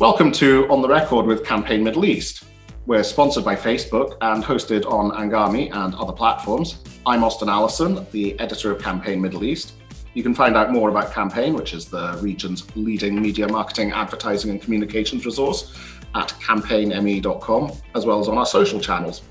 [0.00, 2.42] Welcome to On the Record with Campaign Middle East.
[2.84, 6.80] We're sponsored by Facebook and hosted on Anghami and other platforms.
[7.06, 9.74] I'm Austyn Allison, the editor of Campaign Middle East.
[10.14, 14.50] You can find out more about Campaign, which is the region's leading media marketing, advertising,
[14.50, 15.72] and communications resource,
[16.16, 19.22] at campaignme.com, as well as on our social channels.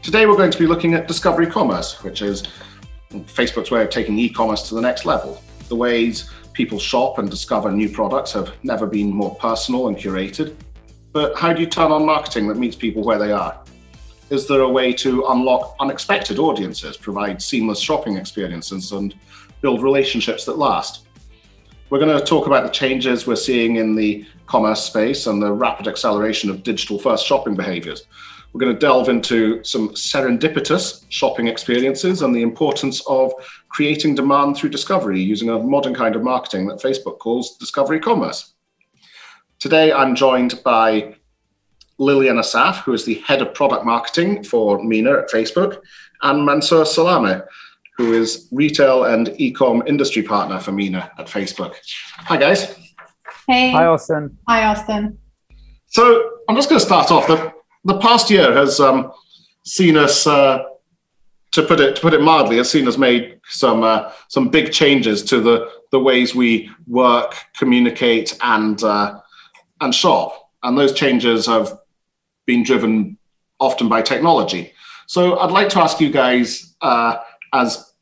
[0.00, 2.44] Today, we're going to be looking at discovery commerce, which is
[3.12, 5.42] Facebook's way of taking e commerce to the next level.
[5.68, 10.56] The ways people shop and discover new products have never been more personal and curated.
[11.12, 13.62] But how do you turn on marketing that meets people where they are?
[14.30, 19.14] Is there a way to unlock unexpected audiences, provide seamless shopping experiences, and
[19.60, 21.06] build relationships that last?
[21.90, 25.52] We're going to talk about the changes we're seeing in the commerce space and the
[25.52, 28.02] rapid acceleration of digital first shopping behaviors.
[28.52, 33.32] We're going to delve into some serendipitous shopping experiences and the importance of
[33.68, 38.54] creating demand through discovery using a modern kind of marketing that Facebook calls discovery commerce.
[39.58, 41.16] Today, I'm joined by
[41.98, 45.80] Lillian Assaf, who is the head of product marketing for MENA at Facebook,
[46.22, 47.42] and Mansour Salame,
[47.96, 51.74] who is retail and e-com industry partner for MENA at Facebook.
[52.18, 52.76] Hi, guys.
[53.48, 53.72] Hey.
[53.72, 54.36] Hi, Austyn.
[54.46, 55.16] Hi, Austyn.
[55.86, 57.26] So I'm just going to start off.
[57.26, 57.52] The,
[57.84, 59.12] the past year has um,
[59.64, 60.64] seen us uh,
[61.52, 64.72] to put it to put it mildly, has seen us made some uh, some big
[64.72, 69.20] changes to the the ways we work, communicate, and uh,
[69.80, 70.50] and shop.
[70.62, 71.78] And those changes have
[72.46, 73.16] been driven
[73.60, 74.72] often by technology.
[75.06, 77.16] So I'd like to ask you guys, uh,
[77.52, 77.92] as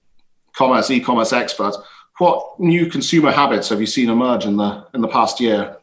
[0.52, 1.78] commerce e-commerce experts,
[2.18, 5.76] what new consumer habits have you seen emerge in the in the past year?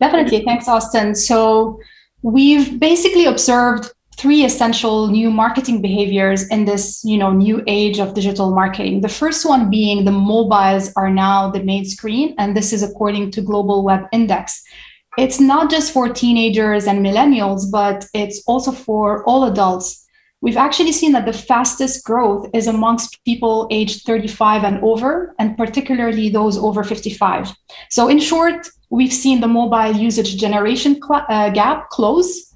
[0.00, 1.16] Definitely, thanks, Austyn.
[1.16, 1.80] So
[2.22, 8.14] we've basically observed three essential new marketing behaviors in this you know new age of
[8.14, 9.00] digital marketing.
[9.00, 13.30] The first one being the mobiles are now the main screen and this is according
[13.32, 14.62] to global web index.
[15.18, 20.06] It's not just for teenagers and millennials but it's also for all adults.
[20.40, 25.56] We've actually seen that the fastest growth is amongst people aged 35 and over and
[25.56, 27.54] particularly those over 55
[27.88, 32.51] so in short we've seen the mobile usage generation cl- uh, gap close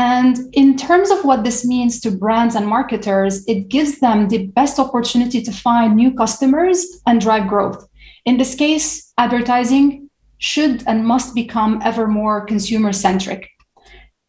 [0.00, 4.46] and in terms of what this means to brands and marketers, it gives them the
[4.46, 7.86] best opportunity to find new customers and drive growth.
[8.24, 13.50] In this case, advertising should and must become ever more consumer centric.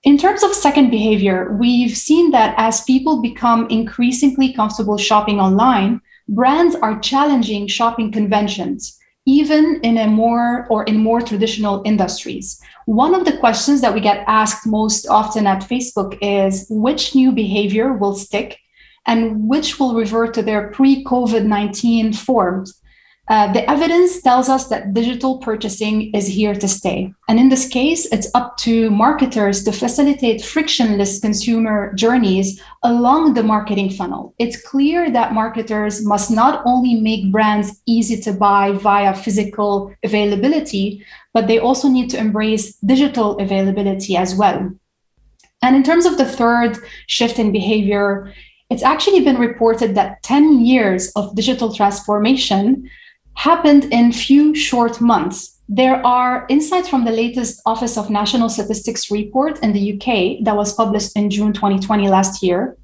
[0.03, 6.01] In terms of second behavior, we've seen that as people become increasingly comfortable shopping online,
[6.27, 12.59] brands are challenging shopping conventions even in a more or in more traditional industries.
[12.85, 17.31] One of the questions that we get asked most often at Facebook is which new
[17.31, 18.57] behavior will stick
[19.05, 22.80] and which will revert to their pre COVID 19 forms
[23.29, 27.13] uh, the evidence tells us that digital purchasing is here to stay.
[27.29, 33.43] And in this case, it's up to marketers to facilitate frictionless consumer journeys along the
[33.43, 34.33] marketing funnel.
[34.39, 41.05] It's clear that marketers must not only make brands easy to buy via physical availability,
[41.33, 44.71] but they also need to embrace digital availability as well.
[45.61, 48.33] And in terms of the third shift in behavior,
[48.71, 52.89] it's actually been reported that 10 years of digital transformation
[53.35, 55.59] happened in few short months.
[55.67, 60.55] There are insights from the latest Office of National Statistics report in the UK that
[60.55, 62.77] was published in June 2020 last year.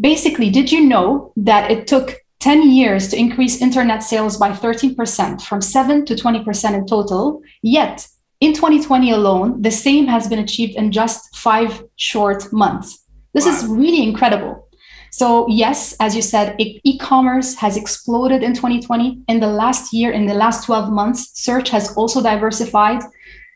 [0.00, 5.42] Basically, did you know that it took 10 years to increase internet sales by 13%
[5.42, 8.06] from 7 to 20% in total, yet
[8.40, 13.06] in 2020 alone, the same has been achieved in just five short months.
[13.32, 13.52] This wow.
[13.52, 14.65] is really incredible.
[15.18, 19.22] So, yes, as you said, e commerce has exploded in 2020.
[19.28, 23.02] In the last year, in the last 12 months, search has also diversified.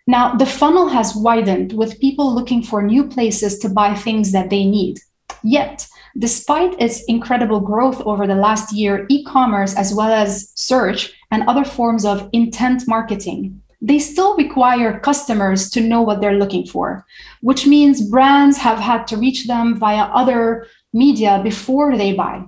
[0.06, 4.48] Now, the funnel has widened with people looking for new places to buy things that
[4.48, 5.00] they need.
[5.42, 11.12] Yet, despite its incredible growth over the last year, e commerce, as well as search
[11.30, 16.66] and other forms of intent marketing, they still require customers to know what they're looking
[16.66, 17.04] for,
[17.42, 22.44] which means brands have had to reach them via other media before they buy.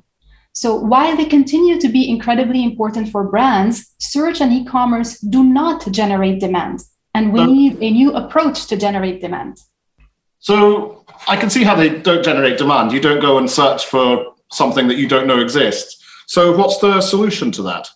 [0.52, 5.90] So while they continue to be incredibly important for brands, search and e-commerce do not
[5.90, 6.80] generate demand.
[7.14, 9.58] And we need a new approach to generate demand.
[10.38, 12.92] So I can see how they don't generate demand.
[12.92, 16.02] You don't go and search for something that you don't know exists.
[16.26, 17.88] So what's the solution to that?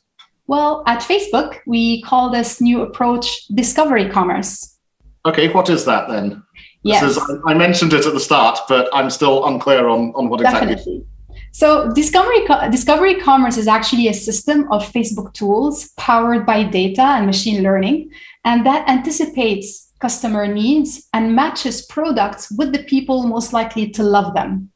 [0.46, 4.78] Well, at Facebook, we call this new approach discovery commerce.
[5.24, 6.42] Okay, what is that then?
[6.86, 7.16] Yes.
[7.16, 10.74] Is, I mentioned it at the start, but I'm still unclear on, on what exactly.
[10.74, 11.06] Definitely.
[11.52, 17.26] So discovery discovery commerce is actually a system of Facebook tools powered by data and
[17.26, 18.10] machine learning,
[18.44, 24.34] and that anticipates customer needs and matches products with the people most likely to love
[24.34, 24.70] them.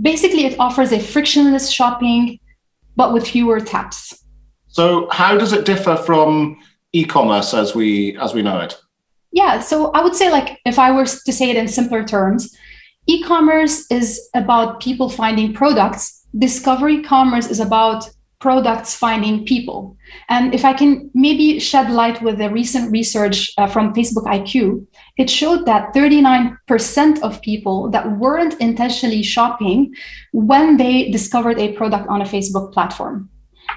[0.00, 2.38] Basically, it offers a frictionless shopping,
[2.96, 4.24] but with fewer taps.
[4.68, 6.58] So, how does it differ from
[6.92, 8.79] e-commerce as we as we know it?
[9.32, 12.56] Yeah, so I would say like if I were to say it in simpler terms,
[13.06, 16.26] e-commerce is about people finding products.
[16.36, 18.08] Discovery commerce is about
[18.40, 19.96] products finding people.
[20.28, 24.86] And if I can maybe shed light with the recent research uh, from Facebook IQ,
[25.18, 29.94] it showed that 39% of people that weren't intentionally shopping
[30.32, 33.28] when they discovered a product on a Facebook platform.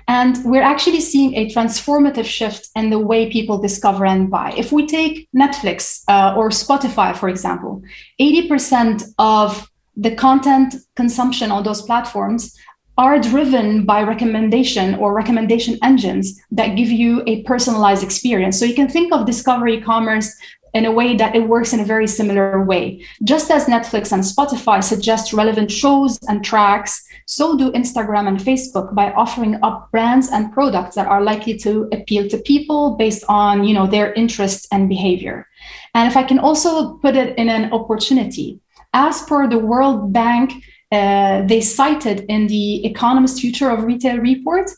[0.07, 4.53] And we're actually seeing a transformative shift in the way people discover and buy.
[4.57, 7.81] If we take Netflix uh, or Spotify, for example,
[8.19, 12.57] 80% of the content consumption on those platforms
[12.97, 18.59] are driven by recommendation or recommendation engines that give you a personalized experience.
[18.59, 20.35] So you can think of discovery commerce
[20.73, 23.03] in a way that it works in a very similar way.
[23.23, 28.93] Just as Netflix and Spotify suggest relevant shows and tracks, so do Instagram and Facebook
[28.93, 33.63] by offering up brands and products that are likely to appeal to people based on,
[33.63, 35.47] you know, their interests and behavior.
[35.93, 38.59] And if I can also put it in an opportunity,
[38.93, 40.53] as per the World Bank
[40.91, 44.69] uh, they cited in the Economist Future of Retail report,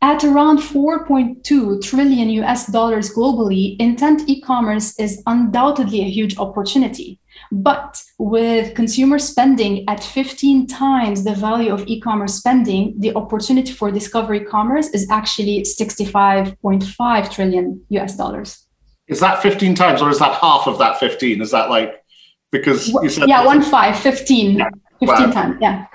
[0.00, 7.19] at around 4.2 trillion US dollars globally, intent e commerce is undoubtedly a huge opportunity.
[7.52, 13.72] But with consumer spending at 15 times the value of e commerce spending, the opportunity
[13.72, 18.66] for discovery commerce is actually 65.5 trillion US dollars.
[19.08, 21.42] Is that 15 times or is that half of that 15?
[21.42, 22.04] Is that like
[22.52, 24.58] because you said yeah, one five, 15.
[24.58, 24.70] Yeah.
[25.00, 25.32] 15 wow.
[25.32, 25.86] times, yeah.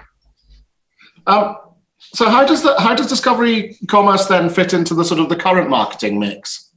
[1.28, 1.58] Um,
[2.00, 5.36] so how does the how does discovery commerce then fit into the sort of the
[5.36, 6.72] current marketing mix?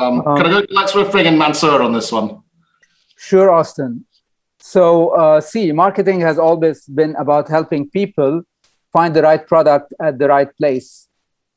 [0.00, 0.66] Um, um, can I go?
[0.70, 2.42] Let's bring in Mansoor on this one.
[3.28, 4.02] Sure, Austyn.
[4.58, 8.42] So, uh, see, marketing has always been about helping people
[8.92, 11.08] find the right product at the right place,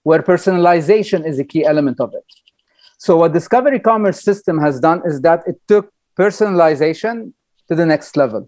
[0.04, 2.30] where personalization is a key element of it.
[3.00, 7.34] So, what Discovery Commerce System has done is that it took personalization
[7.68, 8.48] to the next level.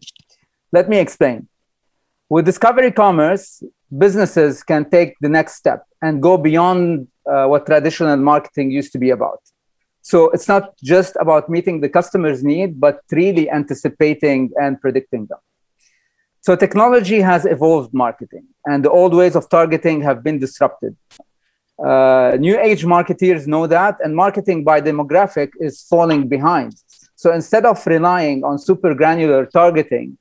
[0.72, 1.48] Let me explain.
[2.30, 3.64] With Discovery Commerce,
[3.98, 9.00] businesses can take the next step and go beyond uh, what traditional marketing used to
[9.00, 9.42] be about.
[10.12, 10.64] So it's not
[10.94, 15.40] just about meeting the customer's need, but really anticipating and predicting them.
[16.40, 20.96] So technology has evolved marketing, and the old ways of targeting have been disrupted.
[21.90, 26.72] Uh, new age marketeers know that, and marketing by demographic is falling behind.
[27.22, 30.18] So instead of relying on super granular targeting,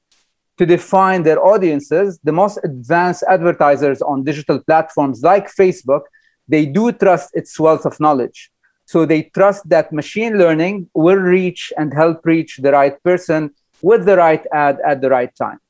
[0.58, 6.04] to define their audiences, the most advanced advertisers on digital platforms like Facebook,
[6.48, 8.50] they do trust its wealth of knowledge.
[8.86, 13.50] So they trust that machine learning will reach and help reach the right person
[13.82, 15.60] with the right ad at the right time.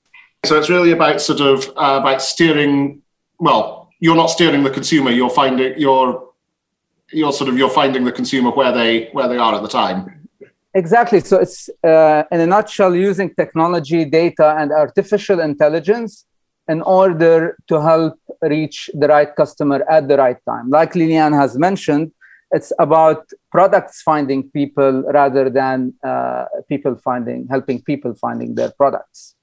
[0.45, 3.03] So it's really about sort of uh, about steering.
[3.39, 5.11] Well, you're not steering the consumer.
[5.11, 6.29] You're finding you're
[7.11, 10.29] you're sort of you're finding the consumer where they where they are at the time.
[10.75, 11.21] Exactly.
[11.21, 16.27] So it's uh, in a nutshell using technology, data, and artificial intelligence
[16.69, 20.69] in order to help reach the right customer at the right time.
[20.69, 22.13] Like Lilian has mentioned,
[22.53, 29.35] it's about products finding people rather than uh, people finding, helping people finding their products.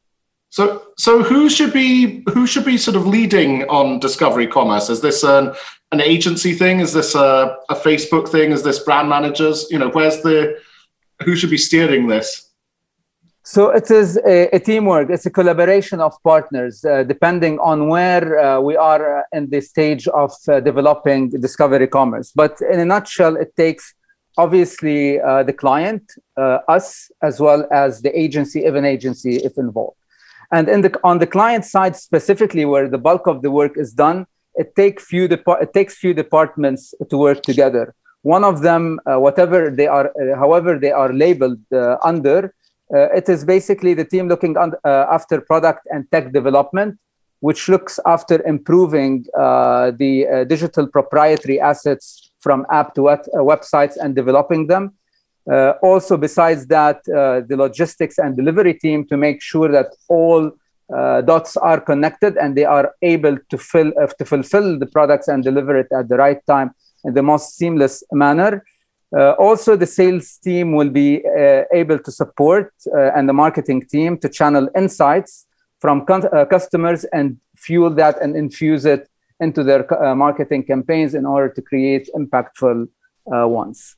[0.50, 4.88] So, so who should be who should be sort of leading on discovery commerce?
[4.90, 5.54] Is this an
[5.92, 6.80] an agency thing?
[6.80, 8.52] Is this a, a Facebook thing?
[8.52, 9.66] Is this brand managers?
[9.72, 10.60] You know, where's the
[11.24, 12.53] who should be steering this?
[13.46, 15.10] So it is a, a teamwork.
[15.10, 20.08] It's a collaboration of partners, uh, depending on where uh, we are in the stage
[20.08, 22.32] of uh, developing discovery commerce.
[22.34, 23.96] But in a nutshell, it takes
[24.38, 29.58] obviously uh, the client, uh, us, as well as the agency, if an agency, if
[29.58, 29.98] involved.
[30.54, 33.92] And in the, on the client side specifically, where the bulk of the work is
[33.92, 39.20] done, it, take few it takes few departments to work together one of them, uh,
[39.20, 41.60] whatever they are, however they are labeled
[42.02, 42.54] under,
[42.92, 47.00] it is basically the team looking un- after product and tech development,
[47.40, 54.68] which looks after improving the digital proprietary assets from app to web- websites and developing
[54.68, 54.94] them.
[55.52, 60.52] Uh, also, besides that, uh, the logistics and delivery team to make sure that all
[60.96, 65.44] uh, dots are connected and they are able to fill to fulfill the products and
[65.44, 66.72] deliver it at the right time
[67.04, 68.64] in the most seamless manner.
[69.16, 73.86] Uh, also, the sales team will be uh, able to support uh, and the marketing
[73.86, 75.46] team to channel insights
[75.80, 79.08] from con- uh, customers and fuel that and infuse it
[79.40, 82.88] into their uh, marketing campaigns in order to create impactful
[83.34, 83.96] uh, ones.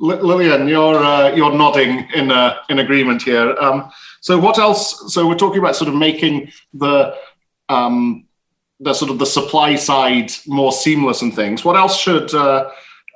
[0.00, 2.30] Lillian, you're you're nodding in
[2.68, 3.56] in agreement here.
[3.58, 3.90] Um,
[4.20, 5.12] so what else?
[5.12, 7.16] So we're talking about sort of making the
[7.68, 8.24] um,
[8.78, 11.64] the sort of the supply side more seamless and things.
[11.64, 12.32] What else should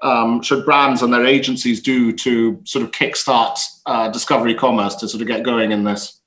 [0.03, 5.09] um, should brands and their agencies do to sort of kickstart uh, discovery commerce to
[5.09, 6.21] sort of get going in this?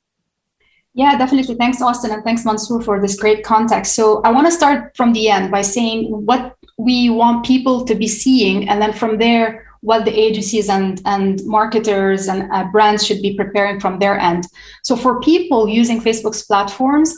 [0.94, 1.55] Yeah, definitely.
[1.55, 3.96] Thanks, Austyn, and thanks, Mansoor, for this great context.
[3.96, 7.96] So I want to start from the end by saying what we want people to
[7.96, 13.06] be seeing, and then from there, what the agencies and, and marketers and uh, brands
[13.06, 14.48] should be preparing from their end.
[14.84, 17.15] So for people using Facebook's platforms,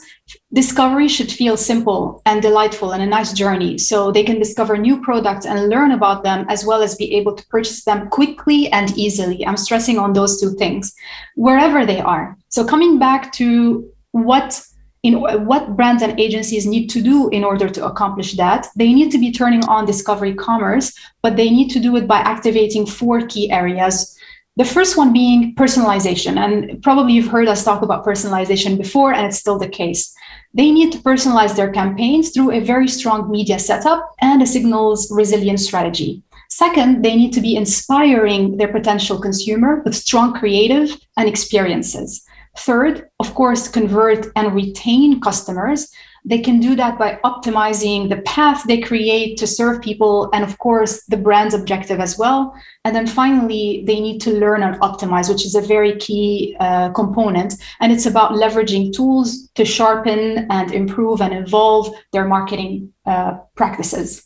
[0.51, 3.77] discovery should feel simple and delightful and a nice journey.
[3.77, 7.35] So they can discover new products and learn about them as well as be able
[7.35, 9.47] to purchase them quickly and easily.
[9.47, 10.93] I'm stressing on those two things
[11.35, 12.37] wherever they are.
[12.49, 14.61] So coming back to what
[15.03, 18.67] in what brands and agencies need to do in order to accomplish that.
[18.75, 22.17] They need to be turning on discovery commerce, but they need to do it by
[22.17, 24.17] activating four key areas.
[24.57, 26.37] The first one being personalization.
[26.37, 30.13] And probably you've heard us talk about personalization before, and it's still the case.
[30.53, 35.11] They need to personalize their campaigns through a very strong media setup and a signals
[35.11, 36.23] resilience strategy.
[36.49, 42.23] Second, they need to be inspiring their potential consumer with strong creative and experiences.
[42.57, 45.91] Third, of course, convert and retain customers.
[46.25, 50.57] They can do that by optimizing the path they create to serve people, and of
[50.57, 52.53] course, the brand's objective as well.
[52.83, 56.89] And then finally, they need to learn and optimize, which is a very key uh,
[56.89, 57.53] component.
[57.79, 64.25] And it's about leveraging tools to sharpen and improve and evolve their marketing uh, practices.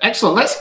[0.00, 0.36] Excellent.
[0.36, 0.56] Let's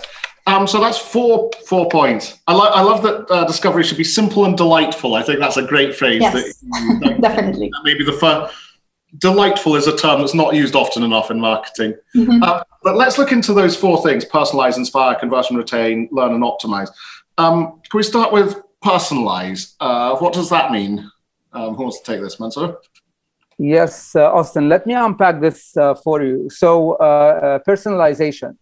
[0.47, 2.39] um, so that's four four points.
[2.47, 5.15] I, lo- I love that uh, discovery should be simple and delightful.
[5.15, 6.21] I think that's a great phrase.
[6.21, 7.71] Yes, that, that, definitely.
[7.83, 8.55] Maybe the first.
[9.19, 11.95] Delightful is a term that's not used often enough in marketing.
[12.13, 12.43] Mm-hmm.
[12.43, 16.89] Uh, but let's look into those four things: personalize, inspire, conversion, retain, learn, and optimize.
[17.37, 19.75] Um, can we start with personalize?
[19.79, 21.09] Uh, what does that mean?
[21.53, 22.79] Um, who wants to take this, Mansoor?
[23.57, 24.67] Yes, uh, Austyn.
[24.69, 26.49] Let me unpack this uh, for you.
[26.49, 28.57] So, uh, uh, personalization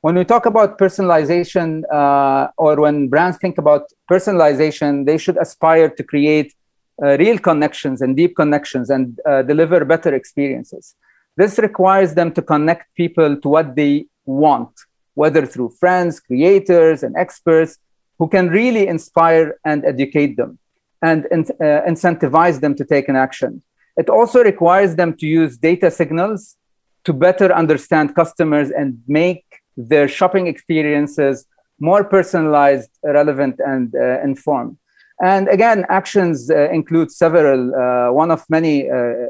[0.00, 5.88] when we talk about personalization uh, or when brands think about personalization, they should aspire
[5.88, 6.54] to create
[7.02, 10.94] uh, real connections and deep connections and uh, deliver better experiences.
[11.36, 14.70] This requires them to connect people to what they want,
[15.14, 17.78] whether through friends, creators, and experts
[18.18, 20.58] who can really inspire and educate them
[21.02, 23.62] and uh, incentivize them to take an action.
[23.96, 26.56] It also requires them to use data signals
[27.04, 29.44] to better understand customers and make
[29.78, 31.46] their shopping experiences
[31.80, 34.76] more personalized, relevant, and uh, informed.
[35.22, 39.26] And again, actions uh, include several, uh, one of many uh,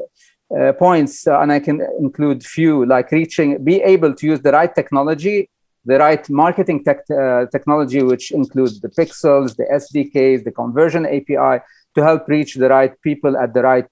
[0.57, 4.51] uh, points, uh, and I can include few, like reaching, be able to use the
[4.51, 5.49] right technology,
[5.85, 7.05] the right marketing tech,
[7.51, 11.63] technology, which includes the pixels, the SDKs, the conversion API,
[11.95, 13.89] to help reach the right people at the right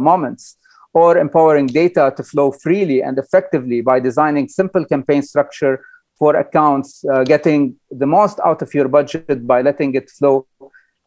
[0.00, 0.56] moments
[0.92, 5.80] or empowering data to flow freely and effectively by designing simple campaign structure
[6.18, 10.46] for accounts, uh, getting the most out of your budget by letting it flow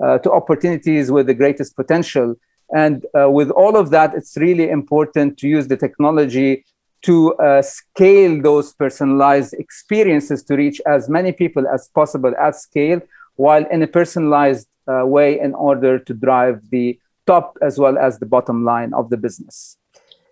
[0.03, 2.35] uh, to opportunities with the greatest potential.
[2.73, 6.65] And uh, with all of that, it's really important to use the technology
[7.03, 13.01] to uh, scale those personalized experiences to reach as many people as possible at scale,
[13.35, 18.19] while in a personalized uh, way in order to drive the top as well as
[18.19, 19.77] the bottom line of the business.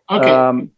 [0.09, 0.29] Okay.
[0.29, 0.71] Um,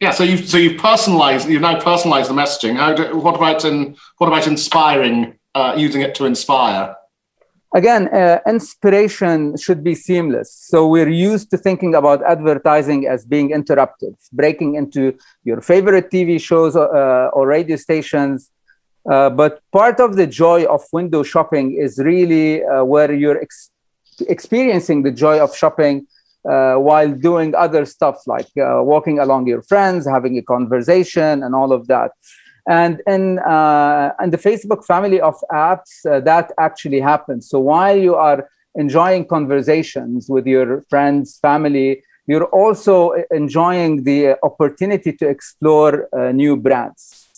[0.00, 2.76] yeah, so you've so you've personalized you've now personalized the messaging.
[2.76, 6.94] How do, what about in what about inspiring uh, using it to inspire?
[7.74, 10.52] Again, uh, inspiration should be seamless.
[10.52, 16.40] So we're used to thinking about advertising as being interruptive, breaking into your favorite TV
[16.40, 18.50] shows uh, or radio stations.
[19.10, 23.70] Uh, but part of the joy of window shopping is really uh, where you're ex-
[24.28, 26.06] experiencing the joy of shopping
[26.48, 31.54] uh, while doing other stuff like uh, walking along your friends, having a conversation, and
[31.54, 32.12] all of that.
[32.68, 37.48] And in, uh, in the Facebook family of apps, uh, that actually happens.
[37.48, 45.12] So while you are enjoying conversations with your friends, family, you're also enjoying the opportunity
[45.12, 47.28] to explore uh, new brands.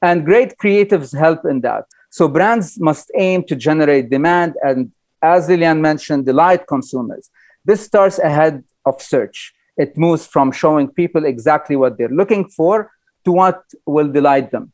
[0.00, 1.86] And great creatives help in that.
[2.10, 7.28] So brands must aim to generate demand and, as Lillian mentioned, delight consumers.
[7.68, 9.52] This starts ahead of search.
[9.76, 12.90] It moves from showing people exactly what they're looking for
[13.26, 14.72] to what will delight them.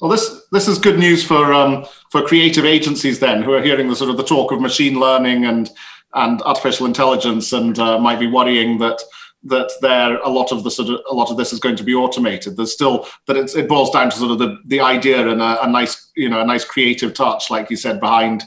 [0.00, 3.88] Well, this this is good news for um, for creative agencies then, who are hearing
[3.88, 5.70] the sort of the talk of machine learning and
[6.14, 9.00] and artificial intelligence, and uh, might be worrying that
[9.44, 11.84] that there a lot of the sort of a lot of this is going to
[11.84, 12.56] be automated.
[12.56, 15.68] There's still that it boils down to sort of the, the idea and a, a
[15.68, 18.42] nice you know a nice creative touch, like you said, behind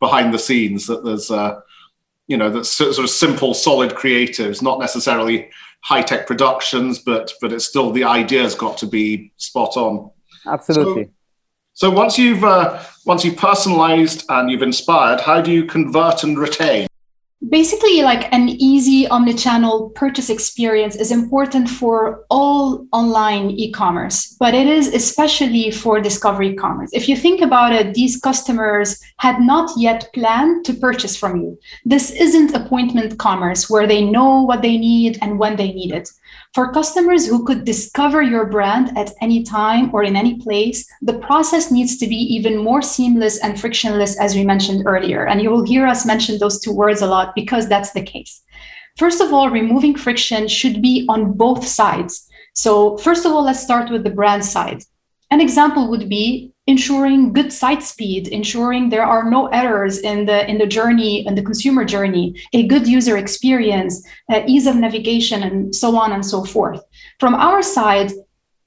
[0.00, 0.86] behind the scenes.
[0.86, 1.60] That there's uh,
[2.26, 5.50] you know that's sort of simple, solid creatives, not necessarily
[5.82, 10.10] high tech productions, but but it's still the idea's got to be spot on.
[10.46, 11.04] Absolutely.
[11.04, 11.10] So,
[11.88, 16.38] so once you've uh, once you've personalized and you've inspired, how do you convert and
[16.38, 16.88] retain?
[17.50, 24.66] Basically like an easy omnichannel purchase experience is important for all online e-commerce but it
[24.66, 26.90] is especially for discovery commerce.
[26.92, 31.58] If you think about it these customers had not yet planned to purchase from you.
[31.84, 36.10] This isn't appointment commerce where they know what they need and when they need it
[36.54, 41.18] for customers who could discover your brand at any time or in any place, the
[41.18, 45.26] process needs to be even more seamless and frictionless, as we mentioned earlier.
[45.26, 48.42] And you will hear us mention those two words a lot because that's the case.
[48.96, 52.26] First of all, removing friction should be on both sides.
[52.54, 54.82] So, first of all, let's start with the brand side.
[55.30, 60.48] An example would be ensuring good site speed, ensuring there are no errors in the
[60.50, 65.42] in the journey and the consumer journey, a good user experience, uh, ease of navigation,
[65.42, 66.82] and so on and so forth.
[67.20, 68.12] From our side,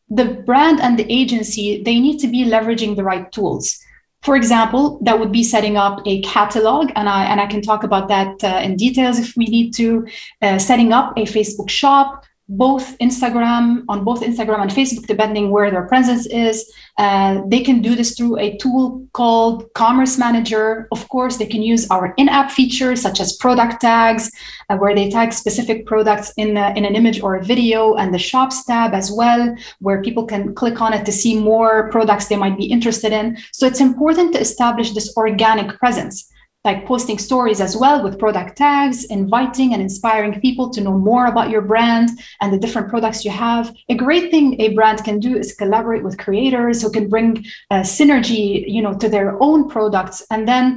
[0.09, 3.79] the brand and the agency they need to be leveraging the right tools.
[4.21, 7.83] For example, that would be setting up a catalog, and I and I can talk
[7.83, 10.07] about that uh, in details if we need to.
[10.41, 15.69] Uh, setting up a Facebook shop, both Instagram on both Instagram and Facebook, depending where
[15.69, 16.71] their presence is.
[16.97, 20.87] Uh, they can do this through a tool called Commerce Manager.
[20.91, 24.31] Of course, they can use our in-app features such as product tags,
[24.69, 28.19] uh, where they tag specific products in, in an image or a video, and the
[28.19, 32.35] Shops tab as well, where people can click on it to see more products they
[32.35, 33.37] might be interested in.
[33.53, 36.31] So it's important to establish this organic presence
[36.69, 41.25] like posting stories as well with product tags, inviting and inspiring people to know more
[41.33, 42.07] about your brand
[42.41, 43.65] and the different products you have.
[43.93, 47.29] A great thing a brand can do is collaborate with creators who can bring
[47.71, 50.17] uh, synergy, you know, to their own products.
[50.33, 50.67] And then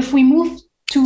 [0.00, 0.50] if we move
[0.94, 1.02] to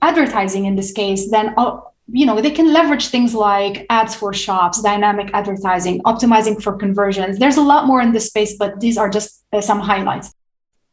[0.00, 1.72] advertising in this case, then uh,
[2.20, 7.32] you know they can leverage things like ads for shops dynamic advertising optimizing for conversions
[7.40, 10.28] there's a lot more in this space but these are just uh, some highlights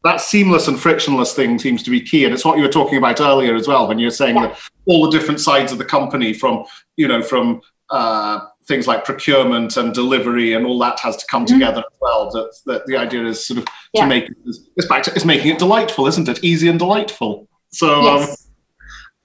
[0.04, 2.98] that seamless and frictionless thing seems to be key and it's what you were talking
[2.98, 4.48] about earlier as well when you're saying yeah.
[4.48, 6.64] that all the different sides of the company from
[6.96, 11.44] you know from uh, things like procurement and delivery and all that has to come
[11.44, 11.54] mm-hmm.
[11.54, 14.02] together as well that, that the idea is sort of yeah.
[14.02, 14.30] to make
[14.76, 18.48] it's back to it's making it delightful isn't it easy and delightful so um, yes.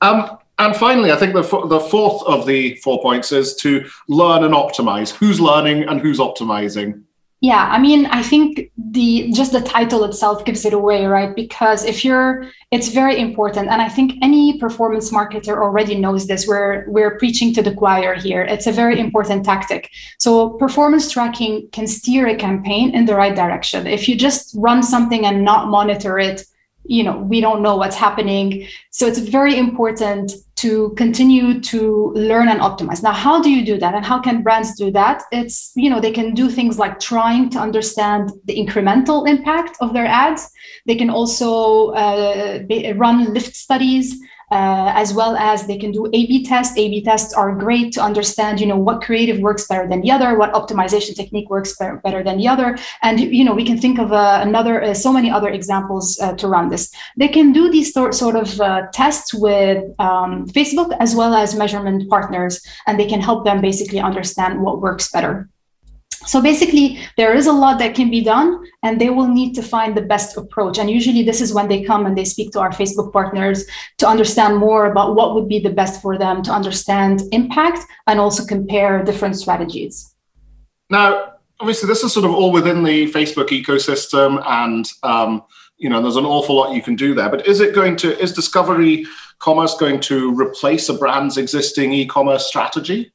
[0.02, 3.90] um, um and finally, I think the, the fourth of the four points is to
[4.10, 5.10] learn and optimize.
[5.10, 7.04] Who's learning and who's optimizing?
[7.42, 11.36] Yeah i mean i think the just the title itself gives it away right?
[11.36, 16.48] Because if you're it's very important and i think any performance marketer already knows this.
[16.48, 18.44] We're we're preaching to the choir here.
[18.44, 19.90] It's a very important tactic.
[20.20, 23.88] So performance tracking can steer a campaign in the right direction.
[23.88, 26.46] If you just run something and not monitor it
[26.86, 28.68] you know we don't know what's happening.
[28.92, 33.02] So it's very important to continue to learn and optimize.
[33.02, 35.24] Now how do you do that and how can brands do that?
[35.32, 39.94] It's you know they can do things like trying to understand the incremental impact of
[39.94, 40.50] their ads.
[40.86, 42.60] They can also uh,
[42.96, 44.20] run lift studies
[44.52, 46.78] uh, as well as they can do A/B tests.
[46.78, 50.38] A/B tests are great to understand, you know, what creative works better than the other,
[50.38, 54.12] what optimization technique works better than the other, and you know, we can think of
[54.12, 56.92] uh, another, uh, so many other examples uh, to run this.
[57.18, 61.56] They can do these sort sort of uh, tests with um, Facebook as well as
[61.56, 65.50] measurement partners, and they can help them basically understand what works better.
[66.30, 69.64] So basically, there is a lot that can be done, and they will need to
[69.64, 70.78] find the best approach.
[70.78, 73.66] And usually, this is when they come and they speak to our Facebook partners
[73.98, 78.20] to understand more about what would be the best for them to understand impact and
[78.20, 80.14] also compare different strategies.
[80.92, 85.42] Now, obviously, this is sort of all within the Facebook ecosystem, and um,
[85.78, 87.32] you know, there's an awful lot you can do there.
[87.32, 89.04] But is it going to is Discovery
[89.40, 93.12] Commerce going to replace a brand's existing e-commerce strategy?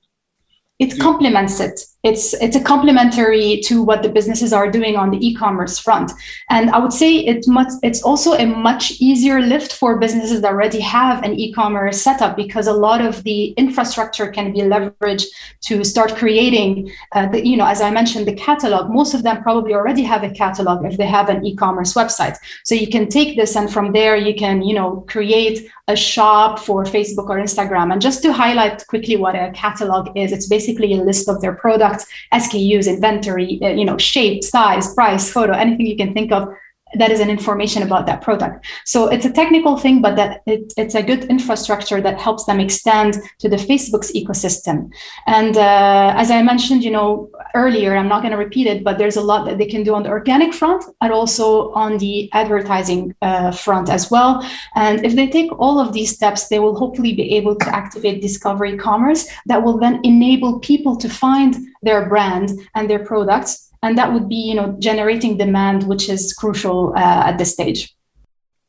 [0.81, 5.27] It complements it it's it's a complementary to what the businesses are doing on the
[5.27, 6.13] e-commerce front.
[6.51, 10.53] And i would say it much it's also a much easier lift for businesses that
[10.53, 15.27] already have an e-commerce setup because a lot of the infrastructure can be leveraged
[15.63, 18.91] to start creating uh, the, you know as i mentioned the catalog.
[18.91, 22.37] Most of them probably already have a catalog if they have an e-commerce website.
[22.65, 26.59] So you can take this and from there you can you know create a shop
[26.59, 27.93] for facebook or instagram.
[27.93, 31.55] And just to highlight quickly what a catalog is it's basically a list of their
[31.55, 36.33] products products, SKUs, inventory, uh, you know, shape, size, price, photo, anything you can think
[36.33, 36.49] of.
[36.97, 38.67] That is an information about that product.
[38.85, 42.61] So it's a technical thing, but that it, it's a good infrastructure that helps them
[42.61, 44.91] extend to the Facebook's ecosystem.
[45.27, 48.99] And uh, as I mentioned, you know, earlier, I'm not going to repeat it, but
[48.99, 52.31] there's a lot that they can do on the organic front and also on the
[52.33, 54.49] advertising uh, front as well.
[54.75, 58.23] And if they take all of these steps, they will hopefully be able to activate
[58.23, 63.99] discovery commerce that will then enable people to find their brand and their products and
[63.99, 67.95] that would be you know generating demand which is crucial uh, at this stage.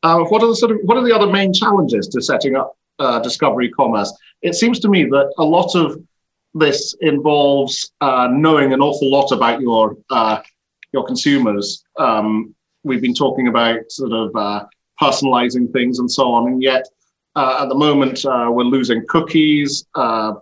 [0.02, 2.76] Uh, what are the sort of what are the other main challenges to setting up
[2.98, 4.12] uh, discovery commerce?
[4.42, 5.98] It seems to me that a lot of
[6.54, 10.42] this involves uh, knowing an awful lot about your uh,
[10.92, 11.82] your consumers.
[11.98, 14.66] Um, we've been talking about sort of uh,
[15.00, 16.86] personalizing things and so on and yet
[17.38, 19.84] at the moment, we're losing cookies.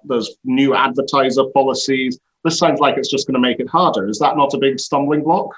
[0.05, 4.07] There's new advertiser policies this sounds like it's just going to make it harder.
[4.09, 5.55] Is that not a big stumbling block?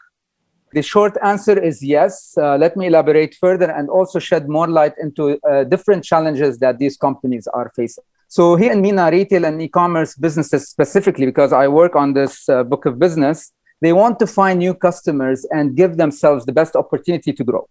[0.72, 2.34] The short answer is yes.
[2.36, 6.78] Uh, let me elaborate further and also shed more light into uh, different challenges that
[6.78, 8.04] these companies are facing.
[8.28, 12.48] So, here in MENA retail and e commerce businesses specifically, because I work on this
[12.48, 16.74] uh, book of business, they want to find new customers and give themselves the best
[16.74, 17.68] opportunity to grow.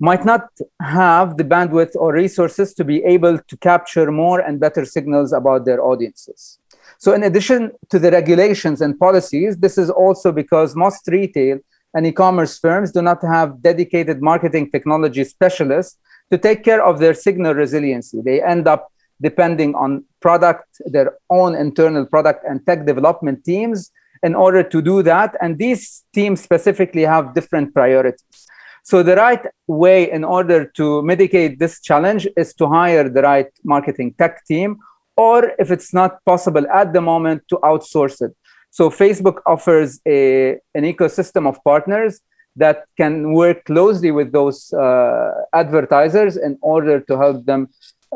[0.00, 0.48] Might not
[0.80, 5.64] have the bandwidth or resources to be able to capture more and better signals about
[5.66, 6.58] their audiences.
[7.02, 11.58] So, in addition to the regulations and policies, this is also because most retail
[11.94, 15.98] and e commerce firms do not have dedicated marketing technology specialists
[16.30, 18.20] to take care of their signal resiliency.
[18.24, 23.90] They end up depending on product, their own internal product and tech development teams
[24.22, 25.36] in order to do that.
[25.40, 28.46] And these teams specifically have different priorities.
[28.84, 33.50] So, the right way in order to mitigate this challenge is to hire the right
[33.64, 34.78] marketing tech team
[35.16, 38.34] or if it's not possible at the moment to outsource it.
[38.70, 42.20] So facebook offers a, an ecosystem of partners
[42.56, 47.68] that can work closely with those uh, advertisers in order to help them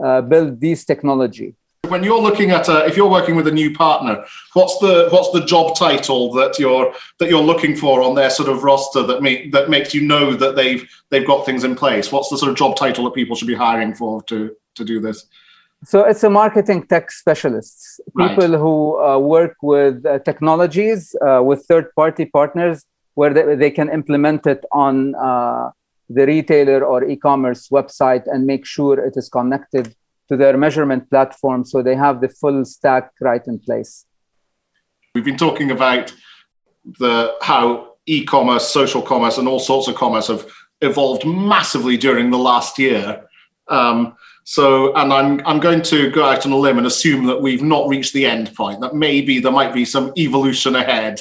[0.02, 1.54] uh, build these technology.
[1.88, 5.30] When you're looking at a, if you're working with a new partner what's the what's
[5.30, 9.22] the job title that you're that you're looking for on their sort of roster that
[9.22, 12.11] make that makes you know that they've they've got things in place?
[12.11, 15.00] What's the sort of job title that people should be hiring for to to do
[15.00, 15.26] this
[15.85, 18.59] so it's a marketing tech specialists, people right.
[18.59, 22.85] who uh, work with uh, technologies uh, with third-party partners
[23.15, 25.71] where they, they, can implement it on uh,
[26.09, 29.95] the retailer or e-commerce website and make sure it is connected
[30.29, 34.07] to their measurement platform, so they have the full stack right in place.
[35.15, 36.12] We've been talking about
[36.99, 40.47] the how e-commerce, social commerce, and all sorts of commerce have
[40.81, 43.25] evolved massively during the last year.
[43.69, 44.15] Um,
[44.48, 47.64] so, and I'm I'm going to go out on a limb and assume that we've
[47.64, 48.80] not reached the end point.
[48.80, 51.20] That maybe there might be some evolution ahead.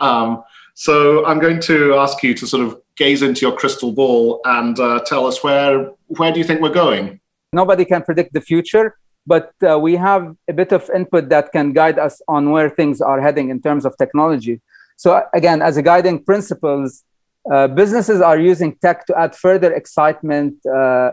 [0.00, 4.42] Um, so, I'm going to ask you to sort of gaze into your crystal ball
[4.44, 7.20] and uh, tell us where where do you think we're going?
[7.54, 11.72] Nobody can predict the future, but uh, we have a bit of input that can
[11.72, 14.60] guide us on where things are heading in terms of technology.
[14.98, 17.02] So, again, as a guiding principles,
[17.50, 21.12] uh, businesses are using tech to add further excitement uh,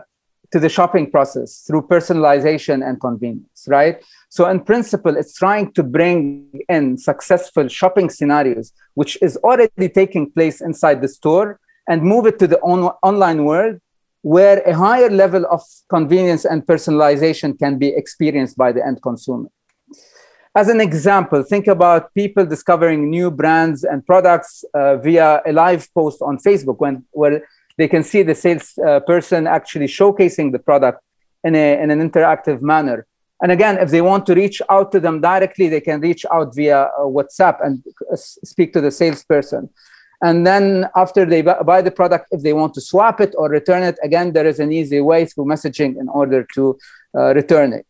[0.52, 4.02] to the shopping process through personalization and convenience, right?
[4.28, 10.30] So, in principle, it's trying to bring in successful shopping scenarios, which is already taking
[10.30, 13.80] place inside the store, and move it to the on- online world
[14.22, 19.48] where a higher level of convenience and personalization can be experienced by the end consumer.
[20.56, 25.86] As an example, think about people discovering new brands and products uh, via a live
[25.94, 29.00] post on Facebook, when, where they can see the sales uh,
[29.46, 31.00] actually showcasing the product
[31.44, 33.06] in, a, in an interactive manner.
[33.42, 36.54] And again, if they want to reach out to them directly, they can reach out
[36.54, 39.68] via uh, WhatsApp and uh, speak to the salesperson.
[40.22, 43.82] And then after they buy the product, if they want to swap it or return
[43.82, 46.78] it, again, there is an easy way through messaging in order to
[47.14, 47.86] uh, return it.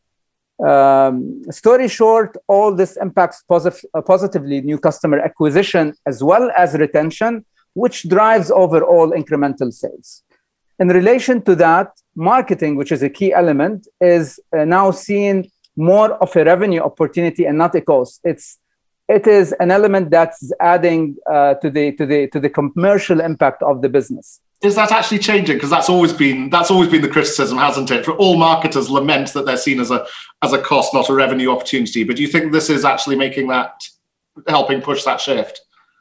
[0.66, 7.44] Um, story short, all this impacts posit- positively new customer acquisition as well as retention
[7.82, 10.22] which drives overall incremental sales.
[10.78, 16.12] In relation to that, marketing, which is a key element, is uh, now seen more
[16.24, 18.20] of a revenue opportunity and not a cost.
[18.24, 18.58] It's
[19.08, 23.62] it is an element that's adding uh, to the to the to the commercial impact
[23.62, 24.40] of the business.
[24.62, 25.56] Is that actually changing?
[25.56, 28.06] Because that's always been that's always been the criticism, hasn't it?
[28.06, 30.06] For all marketers lament that they're seen as a
[30.42, 32.04] as a cost, not a revenue opportunity.
[32.04, 33.74] But do you think this is actually making that
[34.48, 35.60] helping push that shift?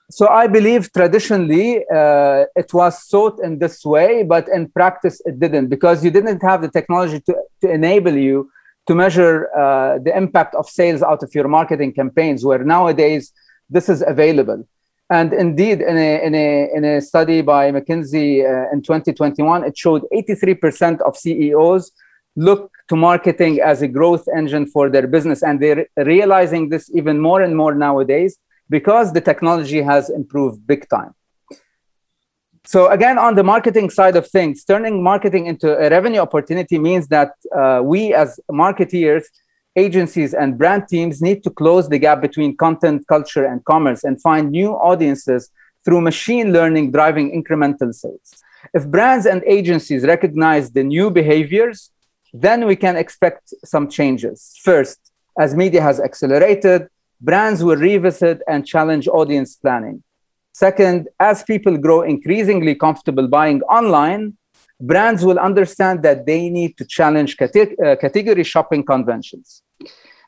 [0.10, 5.39] So I believe traditionally uh, it was thought in this way, but in practice it
[5.39, 8.50] didn't because you didn't have the technology to, to enable you
[8.88, 13.34] to measure uh, the impact of sales out of your marketing campaigns, where nowadays
[13.70, 14.68] this is available.
[15.10, 19.78] And indeed, in a, in a, in a study by McKinsey uh, in 2021, it
[19.78, 21.91] showed 83% of CEOs
[22.36, 25.41] look to marketing as a growth engine for their business.
[25.41, 28.38] And they're realizing this even more and more nowadays
[28.69, 31.13] because the technology has improved big time.
[32.65, 37.08] So again, on the marketing side of things, turning marketing into a revenue opportunity means
[37.10, 39.25] that uh, we as marketeers,
[39.75, 44.19] agencies and brand teams need to close the gap between content, culture, and commerce and
[44.21, 45.51] find new audiences
[45.84, 48.43] through machine learning driving incremental sales.
[48.73, 51.91] If brands and agencies recognize the new behaviors,
[52.34, 54.58] then we can expect some changes.
[54.63, 56.88] First, as media has accelerated,
[57.26, 60.04] brands will revisit and challenge audience planning.
[60.54, 64.38] Second, as people grow increasingly comfortable buying online,
[64.80, 69.64] brands will understand that they need to challenge cate- uh, category shopping conventions.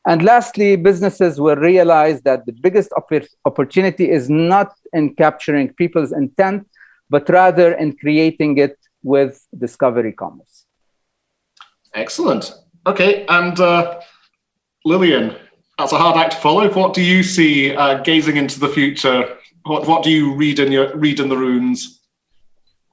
[0.06, 6.12] And lastly, businesses will realize that the biggest opp- opportunity is not in capturing people's
[6.12, 6.66] intent,
[7.10, 10.54] but rather in creating it with discovery commerce.
[11.94, 12.44] Excellent.
[12.86, 14.00] Okay, and uh,
[14.84, 15.36] Lillian,
[15.78, 16.68] that's a hard act to follow.
[16.72, 19.36] What do you see uh, gazing into the future?
[19.64, 22.00] What what do you read in your read in the runes?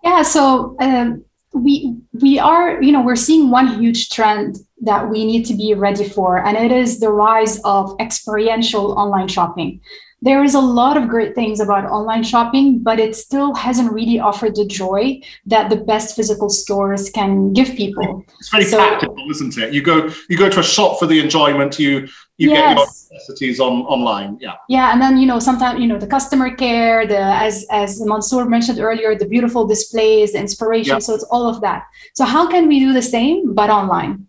[0.04, 5.26] Yeah, so um, we we are you know we're seeing one huge trend that we
[5.26, 9.82] need to be ready for, and it is the rise of experiential online shopping
[10.26, 14.20] there is a lot of great things about online shopping, but it still hasn't really
[14.20, 18.26] offered the joy that the best physical stores can give people.
[18.40, 19.72] It's very so, tactical, isn't it?
[19.72, 21.78] You go you go to a shop for the enjoyment.
[21.78, 22.08] You
[22.38, 22.58] you yes.
[22.58, 24.40] get your necessities on online.
[24.42, 24.56] Yeah.
[24.68, 28.46] Yeah, and then you know sometimes you know the customer care, the as as Mansour
[28.46, 30.96] mentioned earlier, the beautiful displays, the inspiration.
[30.96, 31.06] Yeah.
[31.06, 31.84] So it's all of that.
[32.16, 34.26] So how can we do the same but online?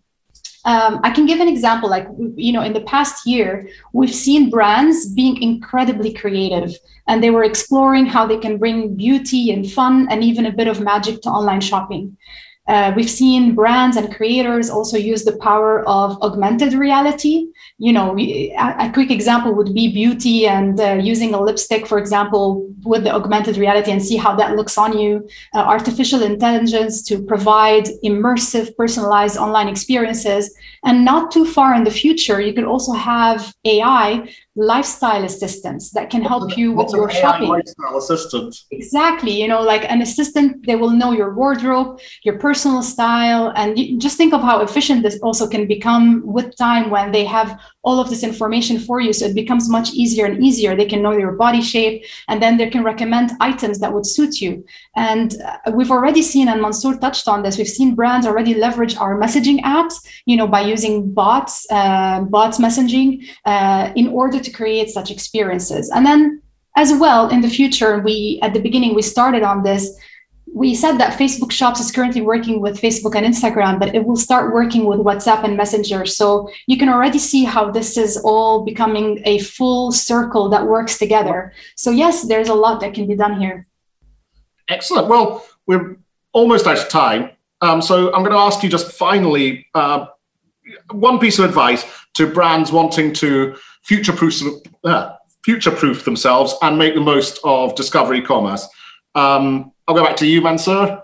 [0.67, 1.89] Um, I can give an example.
[1.89, 6.75] Like, you know, in the past year, we've seen brands being incredibly creative
[7.07, 10.67] and they were exploring how they can bring beauty and fun and even a bit
[10.67, 12.17] of magic to online shopping.
[12.67, 17.47] Uh, we've seen brands and creators also use the power of augmented reality.
[17.79, 22.67] You know, a, quick example would be beauty and uh, using a lipstick, for example,
[22.83, 25.27] with the augmented reality and see how that looks on you.
[25.53, 30.55] Uh, artificial intelligence to provide immersive, personalized online experiences.
[30.85, 36.09] And not too far in the future, you could also have AI lifestyle assistants that
[36.09, 37.47] can help you with your shopping.
[37.47, 38.55] Lifestyle assistant.
[38.71, 39.31] Exactly.
[39.31, 43.53] You know, like an assistant, they will know your wardrobe, your personal style.
[43.55, 47.23] And you, just think of how efficient this also can become with time when they
[47.25, 49.13] have all of this information for you.
[49.13, 50.75] So it becomes much easier and easier.
[50.75, 51.95] They can know your body shape
[52.27, 54.51] and then they can recommend items that would suit you.
[54.95, 58.95] And uh, we've already seen, and Mansour touched on this, we've seen brands already leverage
[58.97, 59.95] our messaging apps,
[60.25, 63.09] you know, by using bots, uh, bots messaging
[63.45, 65.89] uh, in order to create such experiences.
[65.95, 66.41] And then
[66.75, 69.83] as well in the future, we, at the beginning, we started on this
[70.57, 74.15] we said that Facebook Shops is currently working with Facebook and Instagram, but it will
[74.15, 76.07] start working with WhatsApp and Messenger.
[76.07, 80.97] So you can already see how this is all becoming a full circle that works
[80.97, 81.53] together.
[81.75, 83.67] So, yes, there's a lot that can be done here.
[84.67, 85.07] Excellent.
[85.07, 85.97] Well, we're
[86.33, 87.29] almost out of time.
[87.61, 90.07] Um, so, I'm going to ask you just finally uh,
[90.89, 94.41] one piece of advice to brands wanting to future proof,
[94.83, 95.13] uh,
[95.45, 98.67] future proof themselves and make the most of discovery commerce.
[99.13, 101.03] Um, I'll go back to you, Mansour.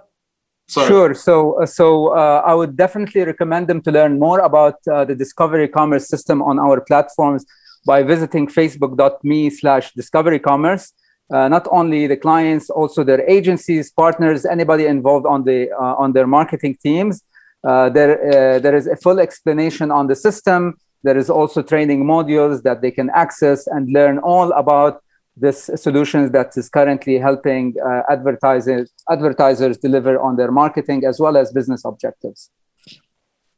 [0.67, 0.87] Sorry.
[0.87, 1.13] Sure.
[1.13, 5.15] So, uh, so uh, I would definitely recommend them to learn more about uh, the
[5.15, 7.45] Discovery Commerce system on our platforms
[7.85, 10.93] by visiting facebook.me slash discovery commerce.
[11.33, 16.13] Uh, not only the clients, also their agencies, partners, anybody involved on the uh, on
[16.13, 17.23] their marketing teams.
[17.63, 20.77] Uh, there, there is a full explanation on the system.
[21.03, 25.01] There is also training modules that they can access and learn all about
[25.35, 31.37] this solutions that is currently helping uh, advertisers advertisers deliver on their marketing as well
[31.37, 32.51] as business objectives.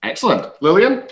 [0.04, 1.08] Excellent, Lillian.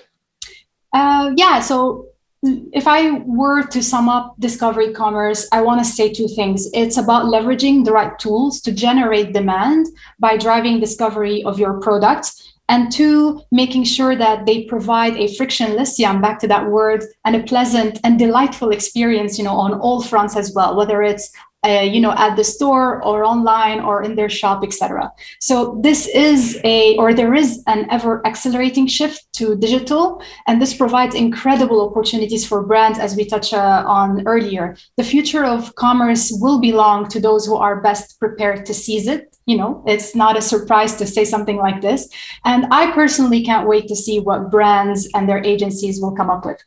[0.94, 2.08] Uh, yeah, so
[2.44, 6.70] if I were to sum up discovery commerce, I want to say two things.
[6.74, 9.88] It's about leveraging the right tools to generate demand
[10.20, 16.00] by driving discovery of your products and two, making sure that they provide a frictionless,
[16.00, 19.74] yeah, I'm back to that word, and a pleasant and delightful experience, you know, on
[19.74, 21.32] all fronts as well, whether it's
[21.66, 26.08] uh, you know at the store or online or in their shop etc so this
[26.08, 31.90] is a or there is an ever accelerating shift to digital and this provides incredible
[31.90, 34.76] opportunities for brands as we touched uh, on earlier.
[34.98, 39.30] The future of commerce will belong to those who are best prepared to seize it
[39.46, 39.84] you know?
[39.86, 42.08] It's not a surprise to say something like this.
[42.46, 46.46] And i personally can't wait to see what brands and their agencies will come up
[46.46, 46.64] with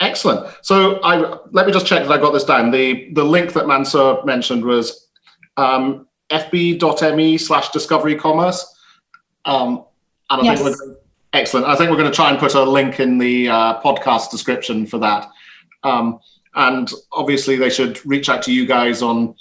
[0.00, 0.54] Excellent.
[0.62, 2.70] So I let me just check that I got this down.
[2.70, 5.08] The the link that Mansoor mentioned was
[5.56, 8.74] um, fb.me slash discovery commerce.
[9.44, 9.84] Um,
[10.28, 10.62] and I yes.
[10.62, 10.96] think we're
[11.32, 11.66] excellent.
[11.66, 14.86] I think we're going to try and put a link in the uh, podcast description
[14.86, 15.28] for that.
[15.82, 16.20] Um,
[16.54, 19.34] and obviously, they should reach out to you guys on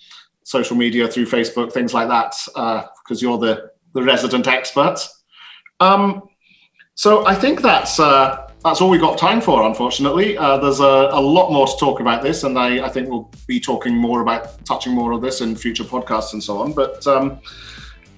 [0.44, 5.24] social media through Facebook, things like that, because uh, you're the the resident experts.
[5.80, 6.30] Um,
[6.94, 10.36] so I think that's uh, that's all we've got time for, unfortunately.
[10.36, 13.30] Uh, there's a, a, lot more to talk about this, and I, I, think we'll
[13.45, 16.73] be talking more about touching more of this in future podcasts and so on.
[16.73, 17.39] But um,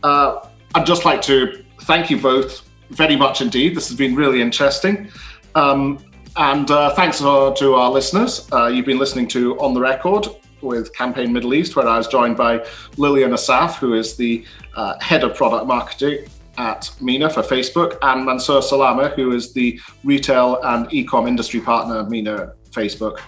[0.03, 3.75] uh, I'd just like to thank you both very much indeed.
[3.75, 5.11] This has been really interesting.
[5.53, 5.99] Um,
[6.37, 8.47] and uh, thanks to our listeners.
[8.53, 10.27] Uh, you've been listening to On the Record
[10.61, 14.45] with Campaign Middle East, where I was joined by Lillian Asaf, who is the
[14.77, 16.25] uh, head of product marketing
[16.57, 21.99] at MENA for Facebook, and Mansoor Salama, who is the retail and e-com industry partner
[21.99, 23.19] at MENA Facebook.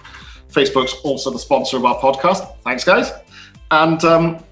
[0.50, 2.56] Facebook's also the sponsor of our podcast.
[2.64, 3.12] Thanks, guys.
[3.70, 4.44] And um,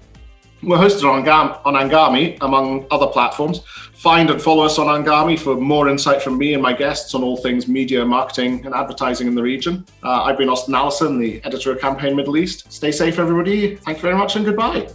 [0.63, 3.61] we're hosted on, Anghami, on Anghami, among other platforms.
[3.93, 7.23] Find and follow us on Anghami for more insight from me and my guests on
[7.23, 9.85] all things media, marketing, and advertising in the region.
[10.03, 12.71] Uh, I've been Austyn Allison, the editor of Campaign Middle East.
[12.71, 13.75] Stay safe, everybody.
[13.75, 14.89] Thank you very much, and goodbye.